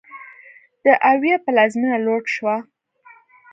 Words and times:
د 0.83 0.85
اویو 1.09 1.41
پلازمېنه 1.45 1.97
لوټ 2.05 2.23
شوه. 2.35 2.55